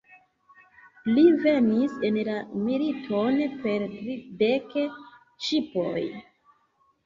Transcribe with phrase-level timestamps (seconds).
[1.09, 4.77] Li venis en la militon per tridek
[5.47, 6.07] ŝipoj.